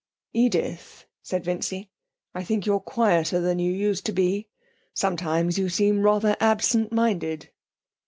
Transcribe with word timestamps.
'Edith,' 0.33 1.05
said 1.21 1.43
Vincy; 1.45 1.91
'I 2.33 2.43
think 2.45 2.65
you're 2.65 2.79
quieter 2.79 3.39
than 3.39 3.59
you 3.59 3.71
used 3.71 4.03
to 4.07 4.11
be. 4.11 4.49
Sometimes 4.95 5.59
you 5.59 5.69
seem 5.69 6.01
rather 6.01 6.35
absent 6.39 6.91
minded.' 6.91 7.51